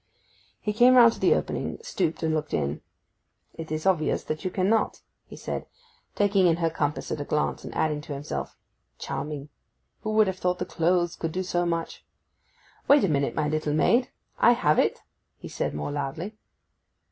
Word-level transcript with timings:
He 0.59 0.73
came 0.73 0.95
round 0.95 1.13
to 1.13 1.19
the 1.19 1.35
opening, 1.35 1.77
stooped, 1.83 2.23
and 2.23 2.33
looked 2.33 2.55
in. 2.55 2.81
'It 3.53 3.71
is 3.71 3.85
obvious 3.85 4.23
that 4.23 4.43
you 4.43 4.49
cannot,' 4.49 5.01
he 5.27 5.35
said, 5.35 5.67
taking 6.15 6.47
in 6.47 6.55
her 6.57 6.71
compass 6.71 7.11
at 7.11 7.21
a 7.21 7.23
glance; 7.23 7.63
and 7.63 7.71
adding 7.75 8.01
to 8.01 8.13
himself; 8.15 8.57
'Charming! 8.97 9.49
who 10.01 10.09
would 10.13 10.25
have 10.25 10.39
thought 10.39 10.57
that 10.57 10.69
clothes 10.69 11.15
could 11.15 11.31
do 11.31 11.43
so 11.43 11.67
much!—Wait 11.67 13.03
a 13.03 13.09
minute, 13.09 13.35
my 13.35 13.47
little 13.47 13.75
maid: 13.75 14.09
I 14.39 14.53
have 14.53 14.79
it!' 14.79 15.03
he 15.37 15.47
said 15.47 15.75
more 15.75 15.91
loudly. 15.91 16.35